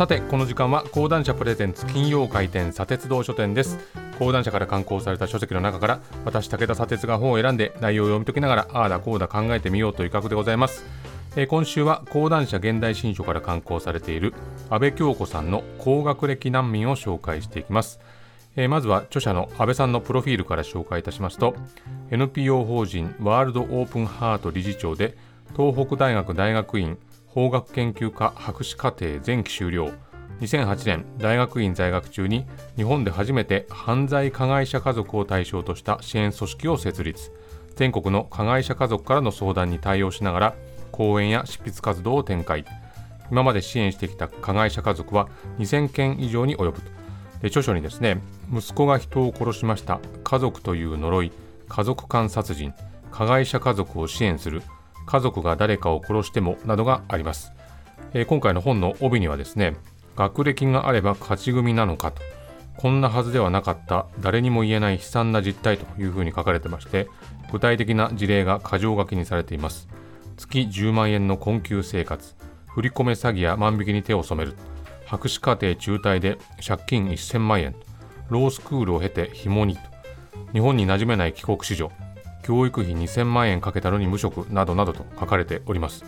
[0.00, 3.76] さてこの時間は講談社プレゼンツ金曜回転砂鉄道書店です。
[4.18, 10.86] 講談社から刊行された書籍の中から私武田砂鉄が本を選んで内容を読み解きながらああだこうだ考えてみようという企画でございます。
[11.36, 14.32] えー、今週は講談社現代新書から刊行されている
[14.70, 18.00] 安倍京子さんの高学歴難民を紹介していきます、
[18.56, 21.54] えー、まずは著者の安倍さんのプロフィールから紹介いたしますと
[22.10, 25.14] NPO 法人ワールドオープンハート理事長で
[25.54, 26.96] 東北大学大学院
[27.32, 29.92] 法学研究科博士課程前期修了。
[30.40, 32.44] 2008年大学院在学中に
[32.76, 37.30] 日本で初めて犯罪加害者家族を対象とした支援組織を設立。
[37.76, 40.54] 全国の加害者家族からの相談に対応しながら
[40.90, 42.64] 講演や執筆活動を展開。
[43.30, 45.28] 今まで支援してきた加害者家族は
[45.60, 46.80] 2000件以上に及ぶ。
[47.42, 48.20] で著書にですね
[48.52, 50.00] 息子が人を殺しました。
[50.24, 51.30] 家族という呪い。
[51.68, 52.74] 家族間殺人。
[53.12, 54.62] 加害者家族を支援する。
[55.10, 57.52] 家族が誰かを殺してもなどがあります、
[58.14, 59.76] えー、今回の本の帯にはですね
[60.16, 62.20] 学歴があれば勝ち組なのかと。
[62.76, 64.06] こんなはずではなかった。
[64.20, 67.08] 誰にも言えない悲惨な実態というふうに書かれてまして
[67.50, 69.88] 具体的な事例が箇条書きにされています。
[70.36, 72.34] 月10万円の困窮生活。
[72.68, 74.56] 振り込め詐欺や万引きに手を染める。
[75.06, 77.74] 博士課程中退で借金1000万円。
[78.28, 79.78] ロースクールを経て紐に。
[80.52, 81.90] 日本に馴染めない帰国子女。
[82.50, 86.04] 教育費2000万円かけたのに無職などなどと書かれております。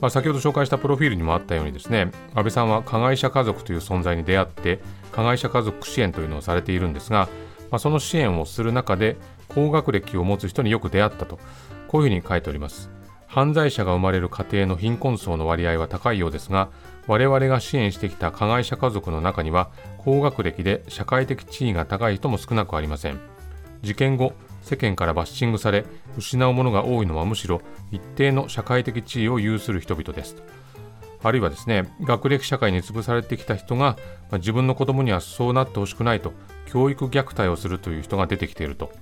[0.00, 7.28] まあ、先ほど紹介したプロフィールにもあったようにですね安倍さんは加害者家族という存在に出会って加害者家族支援というのをされているんですが、
[7.70, 9.16] まあ、その支援をする中で
[9.48, 11.38] 高学歴を持つ人によく出会ったと
[11.88, 12.90] こういうふうに書いております
[13.26, 16.68] 犯罪者が生まれる家庭の貧困層の割合は高いようですが
[17.06, 23.20] 我々が支援してきた加害者家族の中には高学歴で社会的地位が高い人も少なくありません
[23.80, 24.34] 事件後
[24.66, 25.84] 世間からバッシングされ
[26.18, 30.34] 失うものが多いのはむしろ一定の社会的地位を有する人々です
[31.22, 33.96] あるいはですね学歴社会に潰されてきた人が、
[34.28, 36.32] まあ、自分の子供にはそうなってほしくないと
[36.66, 38.92] 教育虐待をするという人が出てきていると。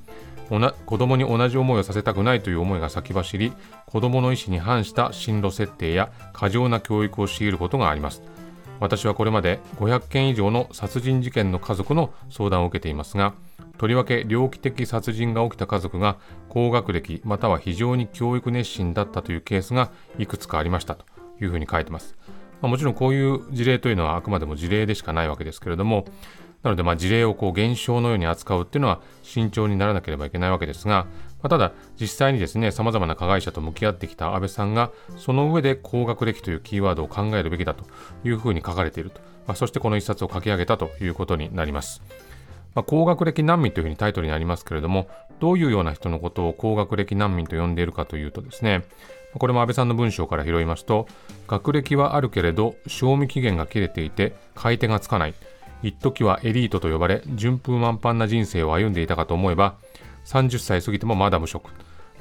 [0.84, 3.54] 子供に同じ思いをさせたくないという思いが先走り
[3.86, 8.22] 子供の意思に反した進路設定や過剰な教育を強いることがあります。
[8.84, 13.32] 私はこれまで500件以上の殺人事件の家族の相談を受けていますが
[13.78, 16.18] とりわけ猟奇的殺人が起きた家族が
[16.50, 21.06] 高学歴または非常に教育熱心だったというケースがいくつかありましたと
[21.40, 22.14] いうふうに書いてます。
[22.60, 26.04] まあ、もちろんこういう事例というのはあくまでも事例でしかないわけですけれども、
[26.64, 31.06] なのでまあ事例をこう現象のように扱うっていうのは慎重にならなければいけないわけですが、
[31.42, 37.84] まあ、ただ実際にですね、様々な加害者と向き合ってきた安倍さんが、その上で高学歴というキーワードを考えるべきだと
[38.25, 39.20] いうふうに書かれていると。
[39.47, 42.02] まあ、そしてこの一冊を書き上げたということになります。
[42.75, 45.06] まあ、高学歴難民というふうにタイトルにありますけれども、
[45.38, 48.84] どういうような人のことを高学歴難民と呼んでいるかというとですね、
[49.38, 51.06] これも安倍さんの文章から拾いますと、
[51.46, 55.34] 学歴はあるけれど、賞味期限が切れていて、買い手がつかない。
[55.84, 59.76] 一時はエリートと呼ばれ、順風満帆な人生を歩んでいたかと思えば、
[60.24, 61.70] 30歳過ぎてもまだ無職。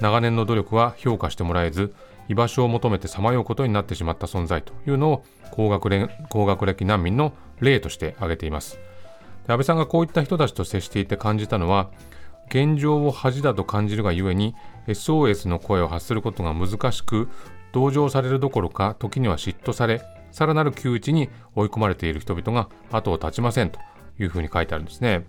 [0.01, 1.95] 長年の努力は評価してもらえず、
[2.27, 8.79] 居場所を求めてさまようことになってしまった存在というのを高学歴難民の例として挙げています。
[9.47, 11.89] 安倍さんがこういった人たちと接していて感じたのは
[12.49, 14.55] 現状を恥だと感じるがゆえに
[14.87, 17.29] SOS の声を発することが難しく
[17.71, 20.01] 同情されるどころか時には嫉妬され
[20.33, 23.79] さらなる窮地に追い込まれている人々が後を絶ちませんと
[24.19, 25.25] いうふうに書いてあるんですね。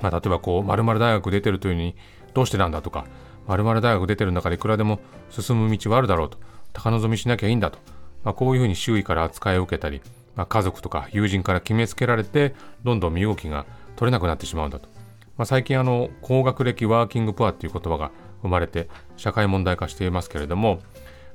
[0.00, 1.94] まあ、例えばこう〇〇大学出てるというのに
[2.32, 2.80] どうしてなんだ？
[2.80, 3.04] とか
[3.46, 6.30] 〇〇大学出てるんだからいくらでも進む道はあるだろう？
[6.30, 6.38] と
[6.72, 7.70] 高望みしなきゃいいんだ？
[7.70, 7.78] と、
[8.24, 10.00] まあ、こういうふうに周囲から扱いを受けたり
[10.36, 12.54] まあ、家族とか友人から決めつけられて
[12.84, 13.66] どんどん身動きが
[13.96, 14.88] 取れなくなってしまうんだと、
[15.36, 18.12] まあ、最近あの高学歴ワーキングプアっていう言葉が
[18.42, 20.80] 生まれて社会問題化していますけれども、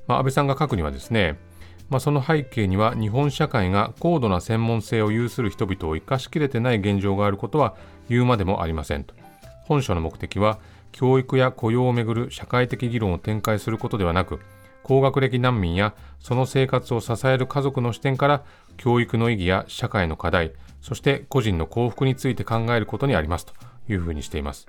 [0.08, 1.38] まあ、安倍さんが書くにはですね、
[1.90, 7.76] まあ、その背景には日本社会が高度な専門性を有する人々を生かしきれてない現状があることは
[8.10, 9.14] 言うまでもありませんと
[9.66, 10.60] 本書の目的は
[10.92, 14.40] 教育や雇用をめぐる社会的議論を展開することではなく
[14.84, 18.44] 高学歴難民やその生活を支える家族の視点から
[18.78, 20.52] 教育の意義や社会の課題、
[20.82, 23.54] そして個人の幸福について考えることにありますと
[23.88, 24.68] いうふうにしています。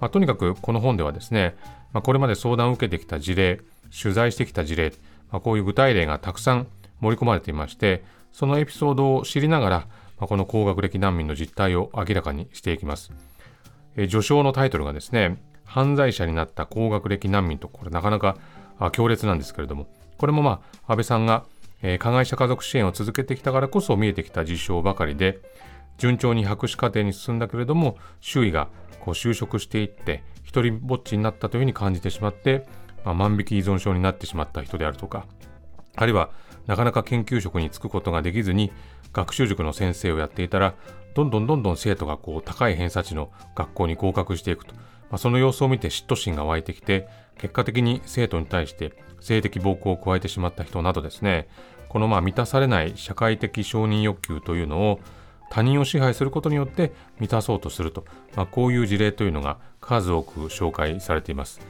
[0.00, 1.56] まあ、とにかくこの本ではですね、
[1.92, 3.60] まあ、これまで相談を受けてきた事例、
[4.02, 4.92] 取材してきた事例、
[5.30, 6.66] まあ、こういう具体例がたくさん
[7.00, 9.76] 盛り込まれていまして、そのエピソードを知りながら、
[10.18, 13.12] まあ、この高学歴難民の実態を明らかにしていきます。
[13.96, 18.36] え序章のタイトルがですね、犯罪者になった高学歴難民と、これなかなか
[18.92, 19.86] 強烈なんですけれども、
[20.18, 21.44] これもまあ、安倍さんが、
[21.82, 25.38] えー、加害者家族支援を続けてきたからこそ見えてきた事象ばかりで、
[25.96, 28.68] 順調に博士課程に進んだけれども、周囲が
[29.00, 32.66] こう就職していって、一人ぼっちになったというふうに感じてしまって、
[33.04, 35.26] まあ、万引き依存症になってしまった人であるとか、
[35.96, 36.30] あるいは
[36.66, 38.72] なかなか研究職に就くことができずに
[39.12, 40.74] 学習塾の先生をやっていたら
[41.14, 44.82] どんどんどんどん生徒がこう高い偏差値の学校に合格していくと、ま
[45.12, 47.08] あ、その様子を見て嫉妬心が湧いてきて
[47.38, 51.48] 結果的に生徒に対して性的暴行を加えてしまった人などですね
[51.88, 55.00] このまあ満たされない社会的承認欲求というのを
[55.50, 58.04] 他人を支配することによって満たそうとすると、
[58.36, 61.60] まあ、こういう事例というのが数多く紹介されています。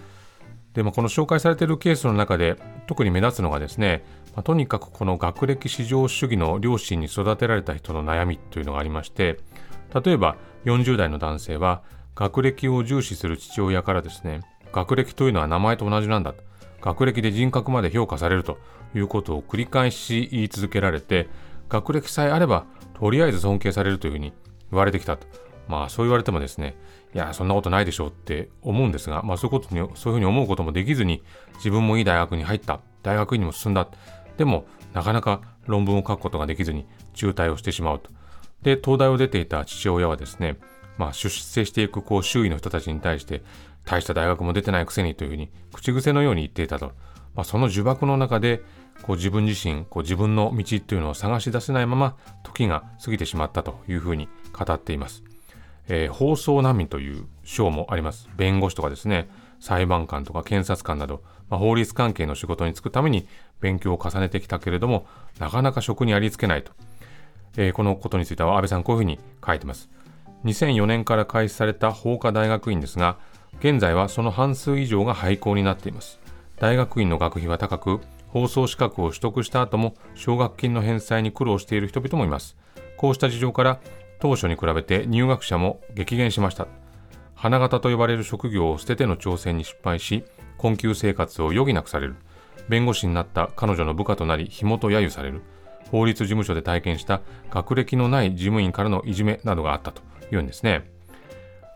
[0.75, 2.57] で、まあ、この紹介されているケースの中で
[2.87, 9.39] 特に目立つのがですね、まあ、とにかくこの学歴至上主義の両親に育てられた人の悩みというのがありまして
[10.05, 11.83] 例えば40代の男性は
[12.15, 14.41] 学歴を重視する父親からですね
[14.73, 16.35] 学歴というのは名前と同じなんだ
[16.81, 18.59] 学歴で人格まで評価されると
[18.95, 21.29] いうことを繰り返し言い続けられて
[21.69, 22.67] 学歴さえあれば
[22.99, 24.33] とりあえず尊敬されるというふうに
[24.71, 25.27] 言われてきたと。
[25.69, 26.77] まあそう言われてもですね
[27.15, 31.23] いやそんなことないでしょうって思うんですが、まあ、そういうことにそういうふうに思うこともできずに
[31.57, 32.81] 自分もいい大学に入った。
[33.03, 33.89] 大学院にも進んだ。
[34.37, 38.11] でもなかなか論文を書くことができずに中退をしてしまうと。
[38.63, 40.59] で東大を出ていた父親はですね
[41.01, 43.43] まあ、出世していくこう周囲の人たちに対して
[43.87, 46.93] 大した大学も出てないくせにというふうに口癖のように言っていたと、
[47.35, 48.61] まあ、その呪縛の中で
[49.03, 55.25] こう自分自身こう自分の道というのを探し出せないまま時が過ぎてしまったというふうに語っています、
[55.91, 59.29] えー、放送難民という賞もあります弁護士とかですね
[59.59, 63.27] 裁判官とか検察官など、まあ、法律関係の仕事に就くために
[63.61, 65.07] 勉強を重ねてきたけれども
[65.39, 66.73] なかなか職にありつけないと、
[67.59, 69.91] えー、このことについては安倍さんこういうふうに書いてます
[70.45, 73.19] 2004年から開始された法科大学院ですが、
[73.59, 76.19] 現在はその半数以上が廃校になっています。
[76.59, 82.57] 大学院の学費は高く、放送資格を取得した後も奨学金の返済に苦労している人々もいます。
[82.97, 83.81] こうした事情から
[84.21, 86.69] 当初に比べて入学者も激減しました。
[87.35, 90.25] 花形と呼ばれる職業を捨てての挑戦に失敗し、
[90.59, 92.17] 困窮生活を余儀なくされる。
[92.69, 95.43] 弁護士になった彼女の部下となり、紐と揶揄される。
[95.91, 100.03] 法律事務所で体験した学歴のない事務員からのいじめなどがあったと。
[100.31, 100.85] 言うんですね。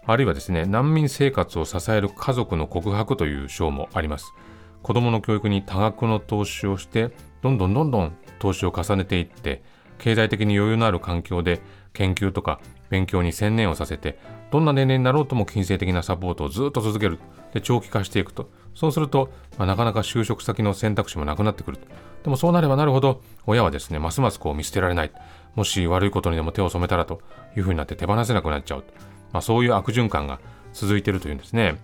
[0.06, 4.34] あるいはですね、難民生活を支える家族の告白という章もあります。
[4.82, 7.10] 子供の教育に多額の投資をして、
[7.40, 9.62] どんどんどんどん投資を重ねていって、
[9.98, 11.60] 経済的に余裕のある環境で
[11.92, 12.60] 研究とか
[12.90, 14.18] 勉強に専念をさせて、
[14.50, 17.18] どんな年齢になろうとも金銭的なサポートをずっと続ける。
[17.52, 18.50] で、長期化していくと。
[18.74, 21.78] そうすると、まあ、なかなか就職先の選択肢もなくなってくる。
[22.22, 25.12] でもそうなればなるほど、親はですね、ますますこう見捨てられない。
[25.54, 27.20] もし悪いことにでも手を染めたらと
[27.56, 28.84] いうふうになって手放せなくなっちゃう。
[29.32, 30.40] まあ、そういう悪循環が
[30.72, 31.76] 続いているというんですね。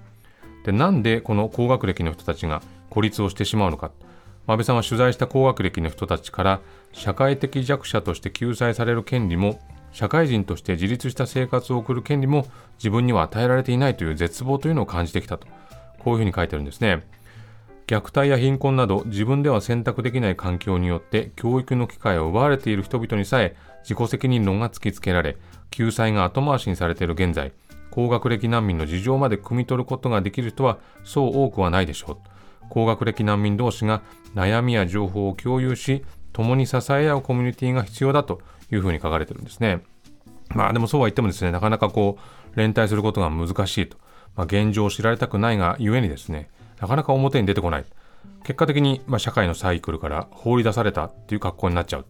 [0.64, 3.92] で、なんでこの高学歴の人たちが孤立をしてしまうのか。
[4.46, 6.60] 安倍さんは取材した高学歴の人たちから
[6.92, 9.60] 社会的弱者として救済される権利も
[9.92, 12.46] 社会人として自立した生活を送る権利も
[12.78, 15.46] 自分には与えられていないという絶望というのを感じてきたと
[15.98, 17.04] こういうふうに書いてるんですね。
[17.86, 25.36] 虐待や貧困など自分では選択できない環境によって教育の機会を奪われている人々にさえ自己責任論が突きつけられ
[25.72, 27.52] 救済が後回しにされている現在
[27.90, 32.16] 高学歴難民の事情まで汲み取ることができる人はそう多くはないでしょう。
[32.68, 34.02] 高学歴難民同士が
[34.36, 36.04] 悩みや情報を共有し
[36.40, 38.40] 共に支え合うコミュニティが必要だと
[38.70, 39.82] いうふうに書かれてるんですね
[40.48, 42.18] まあでもそうは言ってもですねなかなかこ
[42.54, 43.96] う連帯することが難しいと、
[44.36, 46.50] まあ、現状を知られたくないがゆえにですね
[46.80, 47.84] なかなか表に出てこない。
[48.42, 52.06] 結果的に、まあ、社会のサイクルから放り出されたっていう格好になっちゃう。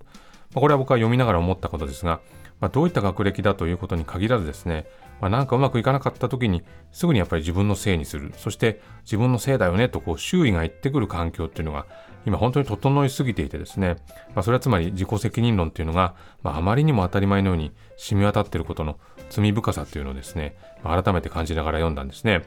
[0.54, 2.21] まあ、これは僕は読みながら思ったことですが、
[2.61, 4.87] まあ、どういった学歴だということに限らずですね、
[5.21, 6.62] まあ、なんかうまくいかなかった時に
[6.93, 8.33] すぐにやっぱり自分のせいにする。
[8.37, 11.87] そして自分のせいだよねとこう周囲が言ってくる環境っていうのが
[12.27, 13.97] 今本当に整いすぎていてですね、
[14.35, 18.99] まあ、それはつまり自己責任論っていうのが、まあ、あまりにも当たり前のように染み渡っていることの
[19.31, 22.45] 罪深さっていうのをですね、まあ、改めて感じながら読んだんですね。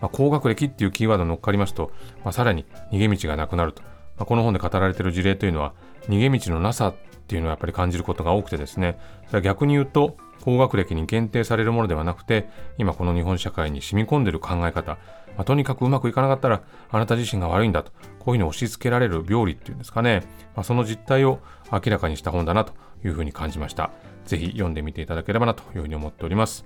[0.00, 1.92] まあ、高学歴っていうキーワード乗っかりますと、
[2.24, 3.82] まあ、さらに逃げ道がなくなると。
[3.82, 5.74] まあ、この本で語られている事例というのは、
[6.08, 14.98] 逃げ道のなさっていうのをやっぱり感じることが多くてですね、それは逆に言うと、高学歴に限定されるものではなくて、今この日本社会に染み込んでる考え方、
[15.36, 20.24] まあ、とにかくうまくいかなかったら、あなた自身が悪いんだと、こういうふうに押し付けられる病理っていうんですかね、
[20.54, 21.38] まあ、その実態を
[21.70, 22.72] 明らかにした本だなと
[23.04, 23.90] いうふうに感じました。
[24.26, 26.64] ぜひ読んでみていただければなというふうに思っております。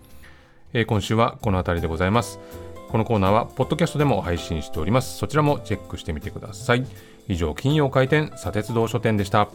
[0.72, 2.40] えー、今週はこの辺りでございます。
[2.88, 5.18] このコーナーは、ポッドキャストでも配信しております。
[5.18, 6.86] そちらもチェックしてみてください。
[7.28, 9.48] 以上、金曜開店、砂鉄道書店でした。